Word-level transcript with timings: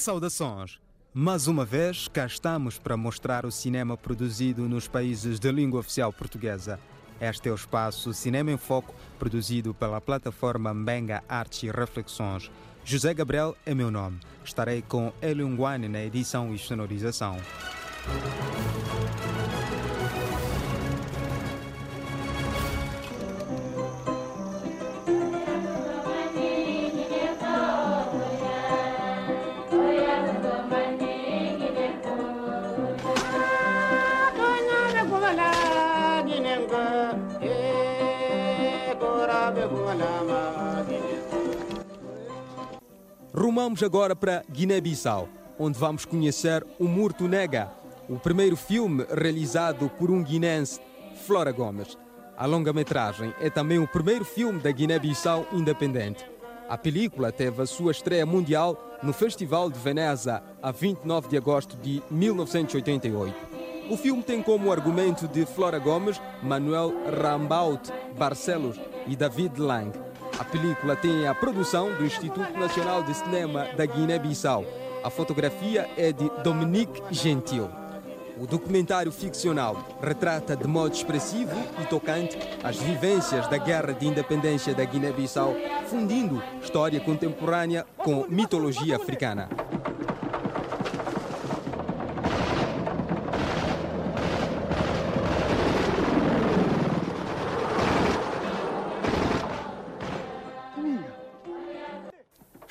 Saudações! 0.00 0.80
Mais 1.12 1.46
uma 1.46 1.62
vez, 1.62 2.08
cá 2.08 2.24
estamos 2.24 2.78
para 2.78 2.96
mostrar 2.96 3.44
o 3.44 3.50
cinema 3.50 3.98
produzido 3.98 4.66
nos 4.66 4.88
países 4.88 5.38
de 5.38 5.52
língua 5.52 5.80
oficial 5.80 6.10
portuguesa. 6.10 6.80
Este 7.20 7.50
é 7.50 7.52
o 7.52 7.54
espaço 7.54 8.14
Cinema 8.14 8.50
em 8.50 8.56
Foco, 8.56 8.94
produzido 9.18 9.74
pela 9.74 10.00
plataforma 10.00 10.72
Mbenga 10.72 11.22
Artes 11.28 11.64
e 11.64 11.70
Reflexões. 11.70 12.50
José 12.82 13.12
Gabriel 13.12 13.54
é 13.66 13.74
meu 13.74 13.90
nome. 13.90 14.18
Estarei 14.42 14.80
com 14.80 15.12
Elion 15.20 15.54
Guane 15.54 15.86
na 15.86 16.02
edição 16.02 16.54
e 16.54 16.58
sonorização. 16.58 17.36
Rumamos 43.32 43.82
agora 43.82 44.16
para 44.16 44.42
Guiné-Bissau, 44.50 45.28
onde 45.56 45.78
vamos 45.78 46.04
conhecer 46.04 46.66
o 46.80 46.84
Murto 46.84 47.28
Nega, 47.28 47.70
o 48.08 48.18
primeiro 48.18 48.56
filme 48.56 49.06
realizado 49.08 49.88
por 49.88 50.10
um 50.10 50.22
guinense, 50.22 50.80
Flora 51.26 51.52
Gomes. 51.52 51.96
A 52.36 52.44
longa-metragem 52.44 53.32
é 53.40 53.48
também 53.48 53.78
o 53.78 53.86
primeiro 53.86 54.24
filme 54.24 54.58
da 54.58 54.72
Guiné-Bissau 54.72 55.46
independente. 55.52 56.24
A 56.68 56.76
película 56.76 57.30
teve 57.30 57.62
a 57.62 57.66
sua 57.66 57.92
estreia 57.92 58.26
mundial 58.26 58.98
no 59.00 59.12
Festival 59.12 59.70
de 59.70 59.78
Veneza 59.78 60.42
a 60.60 60.72
29 60.72 61.28
de 61.28 61.36
agosto 61.36 61.76
de 61.76 62.02
1988. 62.10 63.34
O 63.88 63.96
filme 63.96 64.24
tem 64.24 64.42
como 64.42 64.72
argumento 64.72 65.28
de 65.28 65.46
Flora 65.46 65.78
Gomes, 65.78 66.20
Manuel 66.42 66.92
Rambaut 67.20 67.92
Barcelos 68.16 68.89
e 69.06 69.16
David 69.16 69.60
Lang. 69.60 69.92
A 70.38 70.44
película 70.44 70.96
tem 70.96 71.26
a 71.26 71.34
produção 71.34 71.92
do 71.94 72.04
Instituto 72.04 72.58
Nacional 72.58 73.02
de 73.02 73.14
Cinema 73.14 73.66
da 73.76 73.84
Guiné-Bissau. 73.84 74.64
A 75.04 75.10
fotografia 75.10 75.88
é 75.96 76.12
de 76.12 76.30
Dominique 76.42 77.02
Gentil. 77.10 77.68
O 78.40 78.46
documentário 78.46 79.12
ficcional 79.12 79.86
retrata 80.00 80.56
de 80.56 80.66
modo 80.66 80.94
expressivo 80.94 81.54
e 81.78 81.84
tocante 81.84 82.38
as 82.64 82.78
vivências 82.78 83.46
da 83.48 83.58
Guerra 83.58 83.92
de 83.92 84.06
Independência 84.06 84.74
da 84.74 84.82
Guiné-Bissau, 84.82 85.54
fundindo 85.88 86.42
história 86.62 86.98
contemporânea 87.00 87.86
com 87.98 88.24
mitologia 88.30 88.96
africana. 88.96 89.48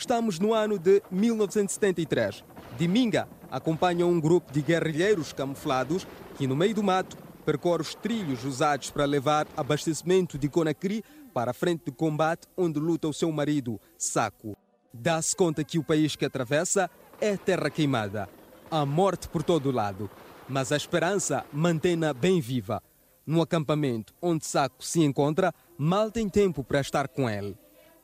Estamos 0.09 0.39
no 0.39 0.55
ano 0.55 0.79
de 0.79 1.03
1973. 1.11 2.43
Diminga 2.79 3.29
acompanha 3.51 4.07
um 4.07 4.19
grupo 4.19 4.51
de 4.51 4.59
guerrilheiros 4.59 5.31
camuflados 5.31 6.07
que, 6.35 6.47
no 6.47 6.55
meio 6.55 6.73
do 6.73 6.81
mato, 6.81 7.15
percorre 7.45 7.83
os 7.83 7.93
trilhos 7.93 8.43
usados 8.43 8.89
para 8.89 9.05
levar 9.05 9.45
abastecimento 9.55 10.35
de 10.35 10.49
Conakry 10.49 11.03
para 11.31 11.51
a 11.51 11.53
frente 11.53 11.85
de 11.85 11.91
combate 11.91 12.47
onde 12.57 12.79
luta 12.79 13.07
o 13.07 13.13
seu 13.13 13.31
marido, 13.31 13.79
Saco. 13.99 14.57
Dá-se 14.91 15.35
conta 15.35 15.63
que 15.63 15.77
o 15.77 15.83
país 15.83 16.15
que 16.15 16.25
atravessa 16.25 16.89
é 17.21 17.37
terra 17.37 17.69
queimada. 17.69 18.27
Há 18.71 18.83
morte 18.87 19.27
por 19.29 19.43
todo 19.43 19.69
lado, 19.69 20.09
mas 20.47 20.71
a 20.71 20.75
esperança 20.75 21.45
mantém-na 21.53 22.15
bem 22.15 22.41
viva. 22.41 22.81
No 23.27 23.43
acampamento 23.43 24.11
onde 24.19 24.43
Saco 24.43 24.83
se 24.83 25.03
encontra, 25.03 25.53
mal 25.77 26.09
tem 26.09 26.27
tempo 26.27 26.63
para 26.63 26.81
estar 26.81 27.07
com 27.07 27.29
ele. 27.29 27.55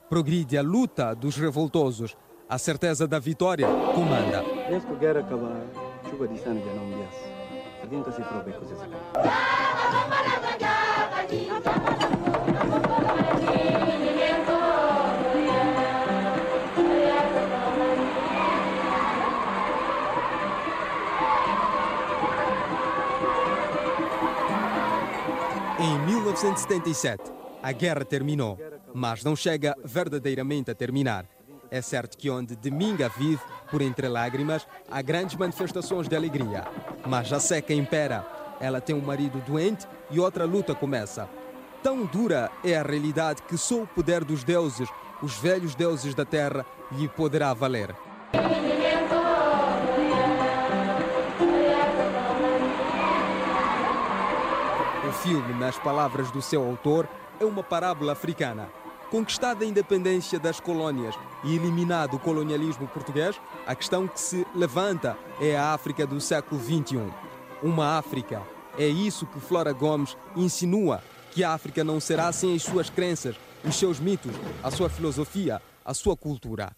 Progride 0.10 0.58
a 0.58 0.62
luta 0.62 1.16
dos 1.16 1.36
revoltosos. 1.36 2.16
A 2.48 2.60
certeza 2.60 3.08
da 3.08 3.18
vitória 3.18 3.68
comanda. 3.96 4.44
Em 25.80 26.00
1977, 26.06 27.34
a 27.62 27.72
guerra 27.72 28.06
terminou, 28.06 28.58
mas 28.96 29.26
não 29.26 29.36
chega 29.36 29.76
verdadeiramente 29.84 30.72
a 30.72 30.74
terminar. 30.74 31.26
É 31.70 31.82
certo 31.82 32.18
que 32.18 32.30
onde 32.30 32.56
Dominga 32.56 33.10
vive, 33.10 33.42
por 33.70 33.82
entre 33.82 34.08
lágrimas, 34.08 34.66
há 34.90 35.02
grandes 35.02 35.36
manifestações 35.36 36.08
de 36.08 36.16
alegria. 36.16 36.64
Mas 37.06 37.34
a 37.34 37.40
seca 37.40 37.74
impera. 37.74 38.26
Ela 38.58 38.80
tem 38.80 38.96
um 38.96 39.02
marido 39.02 39.44
doente 39.46 39.86
e 40.10 40.18
outra 40.18 40.46
luta 40.46 40.74
começa. 40.74 41.28
Tão 41.84 42.06
dura 42.06 42.50
é 42.64 42.78
a 42.78 42.84
realidade 42.84 43.42
que 43.42 43.58
só 43.58 43.82
o 43.82 43.88
poder 43.88 44.24
dos 44.24 44.46
deuses, 44.46 44.88
os 45.22 45.36
velhos 45.38 45.76
deuses 45.76 46.16
da 46.16 46.24
terra, 46.24 46.66
lhe 46.94 47.10
poderá 47.10 47.54
valer. 47.54 47.94
O 55.06 55.12
filme, 55.22 55.54
nas 55.56 55.78
palavras 55.78 56.32
do 56.32 56.42
seu 56.42 56.64
autor, 56.64 57.10
é 57.42 57.44
uma 57.44 57.62
parábola 57.62 58.14
africana. 58.14 58.70
Conquistada 59.12 59.64
a 59.64 59.68
independência 59.68 60.40
das 60.40 60.60
colônias 60.60 61.16
e 61.44 61.56
eliminado 61.56 62.16
o 62.16 62.20
colonialismo 62.20 62.88
português, 62.88 63.40
a 63.66 63.76
questão 63.76 64.08
que 64.08 64.20
se 64.20 64.46
levanta 64.56 65.18
é 65.40 65.56
a 65.56 65.74
África 65.74 66.08
do 66.08 66.20
século 66.20 66.60
XXI. 66.60 67.14
Uma 67.62 67.98
África. 67.98 68.42
É 68.78 68.88
isso 68.88 69.26
que 69.28 69.40
Flora 69.40 69.72
Gomes 69.72 70.18
insinua: 70.36 71.04
que 71.32 71.44
a 71.44 71.54
África 71.54 71.84
não 71.84 72.00
será 72.00 72.32
sem 72.32 72.56
as 72.56 72.64
suas 72.64 72.90
crenças, 72.90 73.36
os 73.64 73.76
seus 73.76 74.00
mitos, 74.00 74.34
a 74.64 74.72
sua 74.72 74.90
filosofia, 74.90 75.62
a 75.84 75.94
sua 75.94 76.18
cultura. 76.18 76.76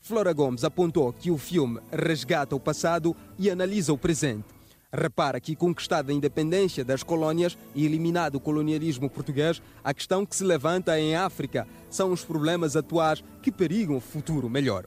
Flora 0.00 0.32
Gomes 0.32 0.64
apontou 0.64 1.12
que 1.12 1.30
o 1.30 1.38
filme 1.38 1.78
resgata 1.92 2.56
o 2.56 2.60
passado 2.60 3.14
e 3.38 3.48
analisa 3.48 3.92
o 3.92 3.98
presente. 3.98 4.59
Repara 4.92 5.40
que, 5.40 5.54
conquistada 5.54 6.10
a 6.10 6.14
independência 6.14 6.84
das 6.84 7.02
colônias 7.02 7.56
e 7.74 7.84
eliminado 7.86 8.36
o 8.36 8.40
colonialismo 8.40 9.08
português, 9.08 9.62
a 9.84 9.94
questão 9.94 10.26
que 10.26 10.34
se 10.34 10.44
levanta 10.44 10.98
em 10.98 11.14
África 11.14 11.66
são 11.88 12.12
os 12.12 12.24
problemas 12.24 12.74
atuais 12.74 13.22
que 13.40 13.52
perigam 13.52 13.96
o 13.96 14.00
futuro 14.00 14.50
melhor. 14.50 14.86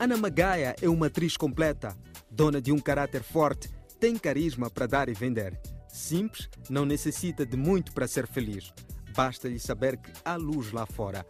Ana 0.00 0.16
Magaia 0.16 0.76
é 0.80 0.88
uma 0.88 1.06
atriz 1.06 1.36
completa, 1.36 1.96
dona 2.30 2.62
de 2.62 2.70
um 2.70 2.78
caráter 2.78 3.20
forte, 3.20 3.68
tem 3.98 4.16
carisma 4.16 4.70
para 4.70 4.86
dar 4.86 5.08
e 5.08 5.12
vender. 5.12 5.58
Simples, 5.88 6.48
não 6.70 6.84
necessita 6.84 7.44
de 7.44 7.56
muito 7.56 7.92
para 7.92 8.06
ser 8.06 8.28
feliz. 8.28 8.72
Basta-lhe 9.16 9.58
saber 9.58 9.96
que 9.96 10.12
há 10.24 10.36
luz 10.36 10.70
lá 10.70 10.86
fora. 10.86 11.26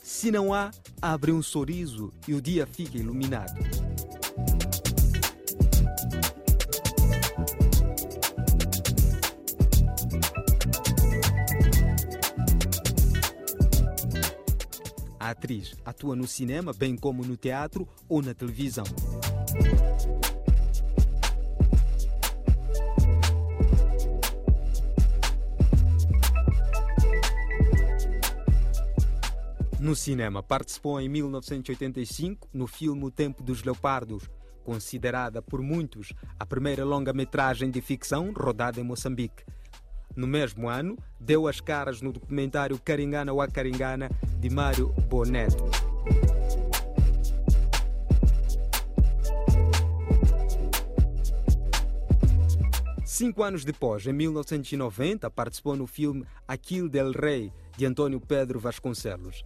Se 0.00 0.30
não 0.30 0.54
há, 0.54 0.70
abre 1.02 1.32
um 1.32 1.42
sorriso 1.42 2.12
e 2.28 2.34
o 2.34 2.40
dia 2.40 2.64
fica 2.64 2.96
iluminado. 2.96 3.85
A 15.26 15.30
atriz 15.30 15.74
atua 15.84 16.14
no 16.14 16.24
cinema, 16.24 16.72
bem 16.72 16.96
como 16.96 17.24
no 17.24 17.36
teatro 17.36 17.88
ou 18.08 18.22
na 18.22 18.32
televisão. 18.32 18.84
No 29.80 29.96
cinema, 29.96 30.44
participou 30.44 31.00
em 31.00 31.08
1985 31.08 32.48
no 32.52 32.68
filme 32.68 33.02
O 33.02 33.10
Tempo 33.10 33.42
dos 33.42 33.64
Leopardos, 33.64 34.30
considerada 34.62 35.42
por 35.42 35.60
muitos 35.60 36.12
a 36.38 36.46
primeira 36.46 36.84
longa-metragem 36.84 37.68
de 37.68 37.80
ficção 37.80 38.32
rodada 38.32 38.78
em 38.78 38.84
Moçambique. 38.84 39.42
No 40.16 40.26
mesmo 40.26 40.66
ano, 40.68 40.96
deu 41.20 41.46
as 41.46 41.60
caras 41.60 42.00
no 42.00 42.10
documentário 42.10 42.78
Caringana 42.78 43.34
wa 43.34 43.46
Caringana 43.46 44.10
de 44.40 44.48
Mário 44.48 44.88
Boneto. 45.10 45.64
Cinco 53.04 53.42
anos 53.42 53.64
depois, 53.64 54.06
em 54.06 54.12
1990, 54.12 55.30
participou 55.30 55.76
no 55.76 55.86
filme 55.86 56.24
Aquil 56.48 56.88
del 56.88 57.12
Rei, 57.12 57.52
de 57.76 57.84
Antônio 57.84 58.20
Pedro 58.20 58.58
Vasconcelos. 58.58 59.44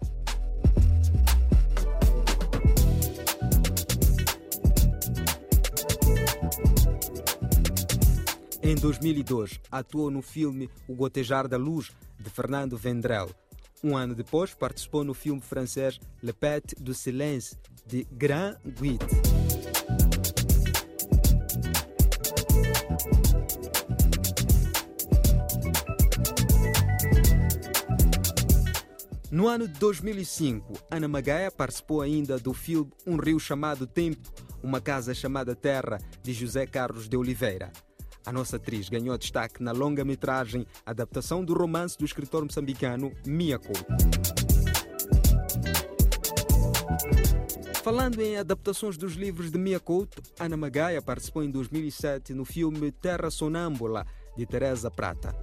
Em 8.63 8.75
2002, 8.75 9.59
atuou 9.73 10.11
no 10.11 10.21
filme 10.21 10.69
O 10.87 10.95
Gotejar 10.95 11.49
da 11.49 11.57
Luz, 11.57 11.91
de 12.19 12.29
Fernando 12.29 12.77
Vendrell. 12.77 13.31
Um 13.83 13.97
ano 13.97 14.15
depois, 14.15 14.53
participou 14.53 15.03
no 15.03 15.15
filme 15.15 15.41
francês 15.41 15.99
Le 16.23 16.35
Pet 16.35 16.75
du 16.79 16.93
Silence, 16.93 17.57
de 17.87 18.07
Grand 18.13 18.57
Guit. 18.79 19.01
No 29.31 29.49
ano 29.49 29.67
de 29.67 29.79
2005, 29.79 30.75
Ana 30.91 31.09
Magaia 31.09 31.51
participou 31.51 32.03
ainda 32.03 32.39
do 32.39 32.53
filme 32.53 32.93
Um 33.07 33.17
Rio 33.17 33.41
Chamado 33.41 33.87
Tempo, 33.87 34.31
Uma 34.63 34.83
Casa 34.83 35.15
Chamada 35.15 35.57
Terra, 35.57 35.99
de 36.23 36.35
José 36.35 36.67
Carlos 36.67 37.09
de 37.09 37.17
Oliveira. 37.17 37.73
A 38.25 38.33
nossa 38.33 38.57
atriz 38.57 38.89
ganhou 38.89 39.17
destaque 39.17 39.63
na 39.63 39.73
longa-metragem 39.73 40.67
adaptação 40.85 41.45
do 41.45 41.55
romance 41.55 41.97
do 41.97 42.05
escritor 42.05 42.45
moçambicano 42.45 43.13
Mia 43.27 43.59
Couto. 43.59 43.87
Falando 47.83 48.21
em 48.21 48.37
adaptações 48.37 48.99
dos 48.99 49.15
livros 49.15 49.51
de 49.51 49.59
Mia 49.59 49.81
Couto, 49.81 50.23
Ana 50.39 50.57
Magaia 50.57 51.01
participou 51.01 51.43
em 51.43 51.51
2007 51.51 52.35
no 52.35 52.45
filme 52.45 52.93
Terra 52.93 53.31
Sonâmbula, 53.31 54.07
de 54.37 54.45
Teresa 54.45 54.91
Prata. 54.91 55.35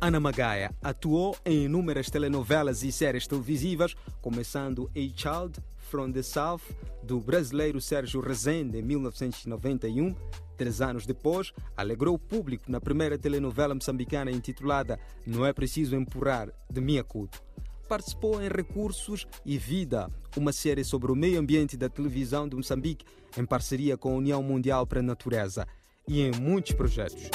Ana 0.00 0.20
Magaia 0.20 0.74
atuou 0.82 1.36
em 1.44 1.64
inúmeras 1.64 2.10
telenovelas 2.10 2.82
e 2.82 2.90
séries 2.90 3.26
televisivas, 3.26 3.94
começando 4.20 4.90
A 4.94 4.98
Child 4.98 5.60
from 5.88 6.12
the 6.12 6.22
South, 6.22 6.60
do 7.02 7.18
brasileiro 7.18 7.80
Sérgio 7.80 8.20
Rezende, 8.20 8.78
em 8.78 8.82
1991. 8.82 10.14
Três 10.56 10.80
anos 10.80 11.06
depois, 11.06 11.52
alegrou 11.76 12.14
o 12.14 12.18
público 12.18 12.70
na 12.70 12.80
primeira 12.80 13.16
telenovela 13.16 13.74
moçambicana 13.74 14.30
intitulada 14.30 14.98
Não 15.26 15.46
é 15.46 15.52
Preciso 15.52 15.96
Empurrar, 15.96 16.50
de 16.70 16.80
Mia 16.80 17.02
Couto. 17.02 17.42
Participou 17.88 18.42
em 18.42 18.48
Recursos 18.48 19.26
e 19.46 19.56
Vida, 19.56 20.10
uma 20.36 20.52
série 20.52 20.84
sobre 20.84 21.10
o 21.10 21.16
meio 21.16 21.40
ambiente 21.40 21.76
da 21.76 21.88
televisão 21.88 22.46
de 22.46 22.54
Moçambique, 22.54 23.06
em 23.36 23.46
parceria 23.46 23.96
com 23.96 24.12
a 24.12 24.16
União 24.16 24.42
Mundial 24.42 24.86
para 24.86 25.00
a 25.00 25.02
Natureza, 25.02 25.66
e 26.06 26.20
em 26.20 26.32
muitos 26.32 26.72
projetos. 26.72 27.30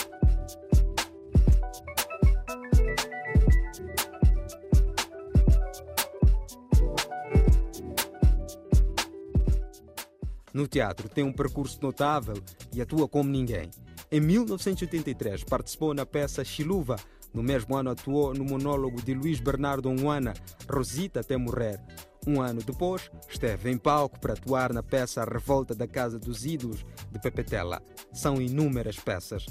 No 10.53 10.67
teatro 10.67 11.09
tem 11.09 11.23
um 11.23 11.33
percurso 11.33 11.79
notável 11.81 12.35
e 12.71 12.81
atua 12.81 13.07
como 13.07 13.29
ninguém. 13.29 13.71
Em 14.11 14.21
1983 14.21 15.44
participou 15.44 15.94
na 15.94 16.05
peça 16.05 16.45
Chiluva. 16.45 16.95
No 17.33 17.41
mesmo 17.41 17.75
ano 17.75 17.89
atuou 17.89 18.31
no 18.33 18.45
monólogo 18.45 19.01
de 19.01 19.15
Luís 19.15 19.39
Bernardo 19.39 19.89
Onguana, 19.89 20.35
Rosita 20.69 21.21
até 21.21 21.35
morrer. 21.35 21.79
Um 22.27 22.39
ano 22.39 22.61
depois, 22.61 23.09
esteve 23.27 23.71
em 23.71 23.77
palco 23.77 24.19
para 24.19 24.33
atuar 24.33 24.71
na 24.71 24.83
peça 24.83 25.23
A 25.23 25.25
Revolta 25.25 25.73
da 25.73 25.88
Casa 25.88 26.19
dos 26.19 26.45
Ídolos, 26.45 26.85
de 27.11 27.19
Pepetela. 27.19 27.81
São 28.13 28.39
inúmeras 28.39 28.97
peças. 28.97 29.47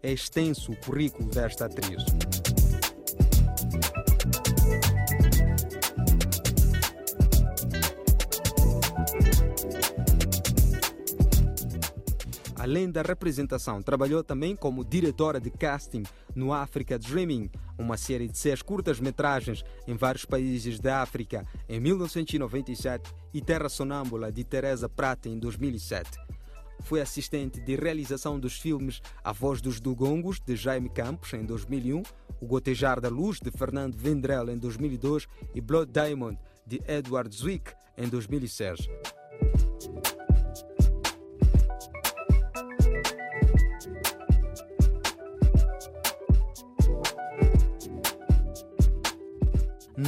É 0.00 0.12
extenso 0.12 0.70
o 0.70 0.76
currículo 0.76 1.28
desta 1.28 1.66
atriz. 1.66 2.04
Além 12.68 12.90
da 12.90 13.00
representação, 13.00 13.80
trabalhou 13.80 14.22
também 14.22 14.54
como 14.54 14.84
diretora 14.84 15.40
de 15.40 15.50
casting 15.50 16.02
no 16.34 16.52
Africa 16.52 16.98
Dreaming, 16.98 17.50
uma 17.78 17.96
série 17.96 18.28
de 18.28 18.36
seis 18.36 18.60
curtas-metragens 18.60 19.64
em 19.86 19.96
vários 19.96 20.26
países 20.26 20.78
da 20.78 21.00
África 21.00 21.46
em 21.66 21.80
1997 21.80 23.10
e 23.32 23.40
Terra 23.40 23.70
Sonâmbula 23.70 24.30
de 24.30 24.44
Teresa 24.44 24.86
Prata 24.86 25.30
em 25.30 25.38
2007. 25.38 26.10
Foi 26.82 27.00
assistente 27.00 27.58
de 27.58 27.74
realização 27.74 28.38
dos 28.38 28.58
filmes 28.58 29.00
A 29.24 29.32
Voz 29.32 29.62
dos 29.62 29.80
Dugongos, 29.80 30.38
de 30.38 30.54
Jaime 30.54 30.90
Campos, 30.90 31.32
em 31.32 31.46
2001, 31.46 32.02
O 32.38 32.46
Gotejar 32.46 33.00
da 33.00 33.08
Luz, 33.08 33.40
de 33.40 33.50
Fernando 33.50 33.96
Vendrell, 33.96 34.50
em 34.50 34.58
2002 34.58 35.26
e 35.54 35.60
Blood 35.62 35.90
Diamond, 35.90 36.38
de 36.66 36.82
Edward 36.86 37.34
Zwick, 37.34 37.72
em 37.96 38.06
2006. 38.10 38.86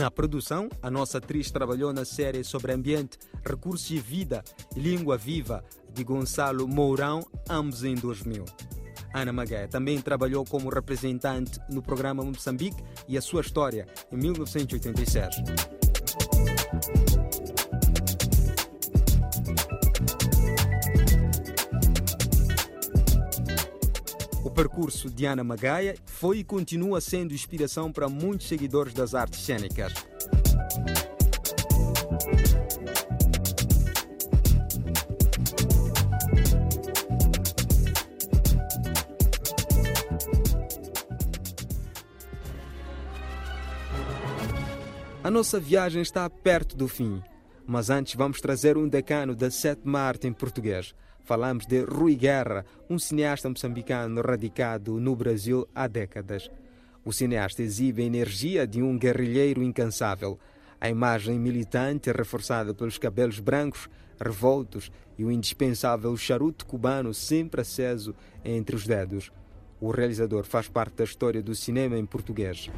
Na 0.01 0.11
produção, 0.11 0.71
a 0.83 0.91
nossa 0.91 1.19
atriz 1.19 1.51
trabalhou 1.51 1.93
na 1.93 2.07
série 2.07 2.43
sobre 2.43 2.73
ambiente, 2.73 3.19
recursos 3.45 3.91
e 3.91 3.99
vida 3.99 4.43
língua 4.75 5.19
viva 5.19 5.63
de 5.93 6.03
Gonçalo 6.03 6.67
Mourão, 6.67 7.23
ambos 7.51 7.85
em 7.85 7.95
2000. 7.95 8.47
Ana 9.13 9.31
Magué 9.31 9.67
também 9.67 10.01
trabalhou 10.01 10.43
como 10.47 10.71
representante 10.71 11.61
no 11.69 11.83
programa 11.83 12.25
Moçambique 12.25 12.83
e 13.07 13.19
a 13.19 13.21
sua 13.21 13.43
história, 13.43 13.87
em 14.11 14.17
1986. 14.17 15.37
Percurso 24.61 25.09
de 25.09 25.25
Ana 25.25 25.43
Magaia 25.43 25.95
foi 26.05 26.41
e 26.41 26.45
continua 26.45 27.01
sendo 27.01 27.33
inspiração 27.33 27.91
para 27.91 28.11
muitos 28.11 28.47
seguidores 28.47 28.93
das 28.93 29.15
artes 29.15 29.41
cênicas. 29.41 29.95
A 45.25 45.31
nossa 45.31 45.59
viagem 45.59 46.03
está 46.03 46.29
perto 46.29 46.77
do 46.77 46.87
fim, 46.87 47.23
mas 47.67 47.89
antes 47.89 48.15
vamos 48.15 48.43
trazer 48.43 48.77
um 48.77 48.87
decano 48.87 49.35
da 49.35 49.51
sétima 49.51 50.01
arte 50.01 50.27
em 50.27 50.35
português. 50.35 50.95
Falamos 51.25 51.67
de 51.67 51.83
Rui 51.83 52.17
Guerra, 52.17 52.65
um 52.89 52.99
cineasta 52.99 53.49
moçambicano 53.49 54.21
radicado 54.21 54.99
no 54.99 55.15
Brasil 55.15 55.69
há 55.75 55.87
décadas. 55.87 56.51
O 57.05 57.13
cineasta 57.13 57.63
exibe 57.63 58.03
a 58.03 58.07
energia 58.07 58.67
de 58.67 58.83
um 58.83 58.99
guerrilheiro 58.99 59.63
incansável. 59.63 60.39
A 60.81 60.89
imagem 60.89 61.39
militante, 61.39 62.11
reforçada 62.11 62.75
pelos 62.75 62.99
cabelos 62.99 63.39
brancos, 63.39 63.89
revoltos 64.19 64.91
e 65.17 65.25
o 65.25 65.31
indispensável 65.31 66.17
charuto 66.17 66.67
cubano 66.67 67.15
sempre 67.15 67.61
aceso 67.61 68.15
entre 68.45 68.77
os 68.77 68.87
dedos. 68.87 69.31
O 69.81 69.91
realizador 69.91 70.45
faz 70.45 70.69
parte 70.69 70.97
da 70.97 71.05
história 71.05 71.43
do 71.43 71.55
cinema 71.55 71.97
em 71.97 72.05
português. 72.05 72.71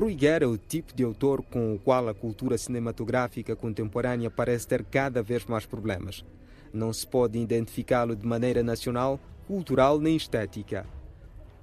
Rui 0.00 0.14
Guerra 0.14 0.44
é 0.44 0.46
o 0.46 0.56
tipo 0.56 0.94
de 0.94 1.04
autor 1.04 1.42
com 1.42 1.74
o 1.74 1.78
qual 1.78 2.08
a 2.08 2.14
cultura 2.14 2.56
cinematográfica 2.56 3.54
contemporânea 3.54 4.30
parece 4.30 4.66
ter 4.66 4.82
cada 4.82 5.22
vez 5.22 5.44
mais 5.44 5.66
problemas. 5.66 6.24
Não 6.72 6.90
se 6.90 7.06
pode 7.06 7.38
identificá-lo 7.38 8.16
de 8.16 8.26
maneira 8.26 8.62
nacional, 8.62 9.20
cultural 9.46 10.00
nem 10.00 10.16
estética. 10.16 10.86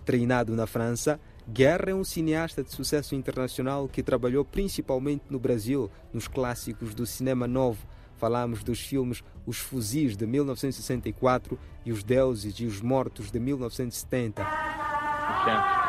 Treinado 0.05 0.55
na 0.55 0.67
França, 0.67 1.19
Guerra 1.49 1.89
é 1.89 1.95
um 1.95 2.03
cineasta 2.03 2.63
de 2.63 2.71
sucesso 2.71 3.15
internacional 3.15 3.87
que 3.87 4.03
trabalhou 4.03 4.45
principalmente 4.45 5.23
no 5.31 5.39
Brasil, 5.39 5.89
nos 6.13 6.27
clássicos 6.27 6.93
do 6.93 7.07
cinema 7.07 7.47
novo. 7.47 7.87
Falamos 8.17 8.63
dos 8.63 8.79
filmes 8.79 9.23
Os 9.47 9.57
Fuzis 9.57 10.15
de 10.15 10.27
1964 10.27 11.57
e 11.83 11.91
Os 11.91 12.03
Deuses 12.03 12.53
e 12.59 12.65
os 12.67 12.81
Mortos 12.81 13.31
de 13.31 13.39
1970. 13.39 14.43
Licença, 14.43 15.87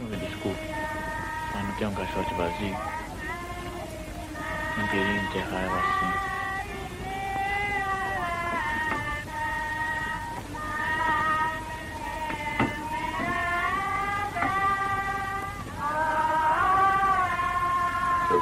me 0.00 0.16
desculpe, 0.16 0.77
tem 1.78 1.86
um 1.86 1.94
caixote 1.94 2.34
vazio. 2.34 2.76
Não 4.76 4.88
queria 4.88 5.22
enterrar 5.22 5.62
ela 5.62 5.78
assim. 5.78 6.28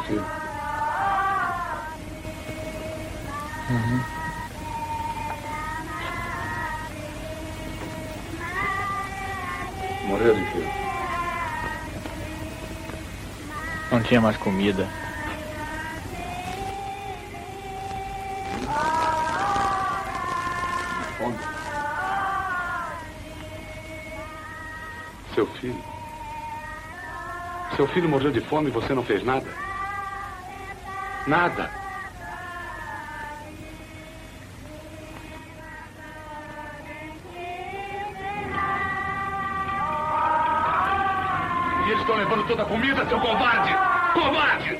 Seu? 0.06 0.45
Tinha 14.06 14.20
mais 14.20 14.36
comida. 14.36 14.86
Seu 25.34 25.46
filho? 25.46 25.84
Seu 27.74 27.86
filho 27.88 28.08
morreu 28.08 28.30
de 28.30 28.40
fome 28.40 28.68
e 28.68 28.72
você 28.72 28.94
não 28.94 29.02
fez 29.02 29.22
nada? 29.22 29.46
Nada. 31.26 31.70
E 41.84 41.90
eles 41.90 42.00
estão 42.00 42.16
levando 42.16 42.46
toda 42.46 42.62
a 42.62 42.66
comida, 42.66 43.06
seu 43.06 43.20
covarde! 43.20 43.95
Covarde! 44.16 44.78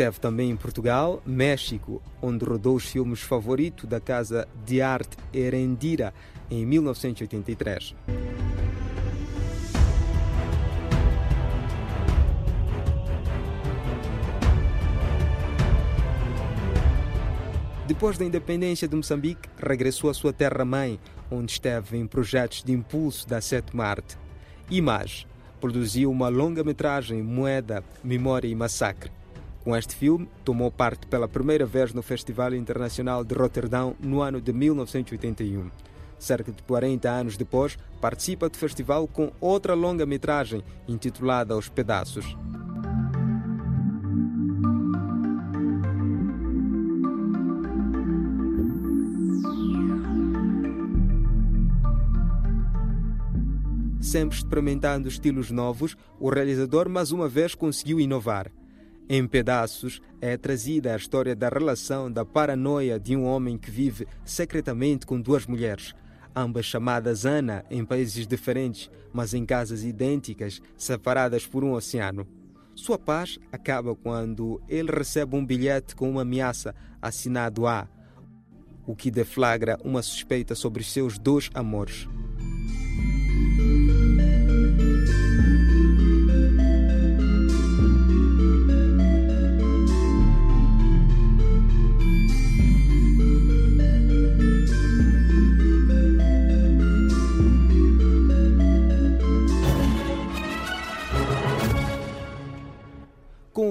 Esteve 0.00 0.18
também 0.18 0.48
em 0.48 0.56
Portugal, 0.56 1.22
México, 1.26 2.00
onde 2.22 2.42
rodou 2.42 2.74
os 2.74 2.86
filmes 2.86 3.20
favorito 3.20 3.86
da 3.86 4.00
Casa 4.00 4.48
de 4.64 4.80
Arte 4.80 5.14
Erendira 5.30 6.14
em 6.50 6.64
1983. 6.64 7.94
Depois 17.86 18.16
da 18.16 18.24
independência 18.24 18.88
de 18.88 18.96
Moçambique, 18.96 19.50
regressou 19.58 20.08
à 20.08 20.14
sua 20.14 20.32
terra-mãe, 20.32 20.98
onde 21.30 21.52
esteve 21.52 21.98
em 21.98 22.06
projetos 22.06 22.62
de 22.62 22.72
impulso 22.72 23.28
da 23.28 23.42
sétima 23.42 23.84
arte. 23.84 24.16
Image 24.70 25.26
produziu 25.60 26.10
uma 26.10 26.30
longa-metragem 26.30 27.22
Moeda, 27.22 27.84
Memória 28.02 28.48
e 28.48 28.54
Massacre. 28.54 29.19
Com 29.62 29.76
este 29.76 29.94
filme, 29.94 30.26
tomou 30.42 30.70
parte 30.70 31.06
pela 31.06 31.28
primeira 31.28 31.66
vez 31.66 31.92
no 31.92 32.02
Festival 32.02 32.54
Internacional 32.54 33.22
de 33.22 33.34
Roterdão 33.34 33.94
no 34.00 34.22
ano 34.22 34.40
de 34.40 34.52
1981. 34.54 35.70
Cerca 36.18 36.50
de 36.50 36.62
40 36.62 37.08
anos 37.10 37.36
depois, 37.36 37.76
participa 38.00 38.48
do 38.48 38.56
festival 38.56 39.06
com 39.06 39.30
outra 39.38 39.74
longa-metragem 39.74 40.64
intitulada 40.88 41.56
Os 41.56 41.68
Pedaços. 41.68 42.36
Sempre 54.00 54.38
experimentando 54.38 55.06
estilos 55.06 55.50
novos, 55.50 55.96
o 56.18 56.30
realizador 56.30 56.88
mais 56.88 57.12
uma 57.12 57.28
vez 57.28 57.54
conseguiu 57.54 58.00
inovar. 58.00 58.50
Em 59.12 59.26
pedaços 59.26 60.00
é 60.20 60.36
trazida 60.36 60.94
a 60.94 60.96
história 60.96 61.34
da 61.34 61.48
relação 61.48 62.08
da 62.08 62.24
paranoia 62.24 62.96
de 62.96 63.16
um 63.16 63.24
homem 63.24 63.58
que 63.58 63.68
vive 63.68 64.06
secretamente 64.24 65.04
com 65.04 65.20
duas 65.20 65.48
mulheres, 65.48 65.92
ambas 66.32 66.64
chamadas 66.64 67.26
Ana 67.26 67.64
em 67.68 67.84
países 67.84 68.24
diferentes, 68.24 68.88
mas 69.12 69.34
em 69.34 69.44
casas 69.44 69.82
idênticas, 69.82 70.62
separadas 70.76 71.44
por 71.44 71.64
um 71.64 71.72
oceano. 71.72 72.24
Sua 72.72 72.96
paz 72.96 73.36
acaba 73.50 73.96
quando 73.96 74.62
ele 74.68 74.92
recebe 74.92 75.34
um 75.34 75.44
bilhete 75.44 75.96
com 75.96 76.08
uma 76.08 76.22
ameaça 76.22 76.72
assinado 77.02 77.66
A, 77.66 77.88
o 78.86 78.94
que 78.94 79.10
deflagra 79.10 79.76
uma 79.82 80.02
suspeita 80.02 80.54
sobre 80.54 80.84
seus 80.84 81.18
dois 81.18 81.50
amores. 81.52 82.08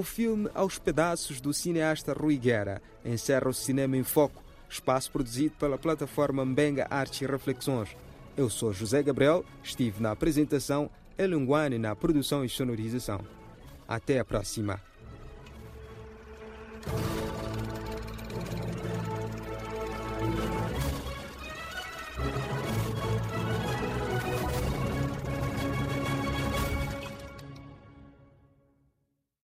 O 0.00 0.02
filme 0.02 0.48
Aos 0.54 0.78
Pedaços 0.78 1.42
do 1.42 1.52
cineasta 1.52 2.14
Rui 2.14 2.38
Guerra, 2.38 2.80
encerra 3.04 3.50
o 3.50 3.52
Cinema 3.52 3.98
em 3.98 4.02
Foco, 4.02 4.42
espaço 4.66 5.12
produzido 5.12 5.54
pela 5.58 5.76
plataforma 5.76 6.42
Mbenga 6.42 6.86
Artes 6.88 7.20
e 7.20 7.26
Reflexões. 7.26 7.94
Eu 8.34 8.48
sou 8.48 8.72
José 8.72 9.02
Gabriel, 9.02 9.44
estive 9.62 10.02
na 10.02 10.12
apresentação, 10.12 10.88
Elunguane 11.18 11.76
na 11.76 11.94
produção 11.94 12.42
e 12.42 12.48
sonorização. 12.48 13.20
Até 13.86 14.18
a 14.18 14.24
próxima. 14.24 14.80